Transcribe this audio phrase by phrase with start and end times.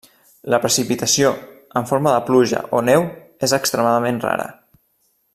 [0.53, 1.33] La precipitació
[1.81, 3.05] en forma de pluja o neu
[3.49, 4.49] és extremadament rara.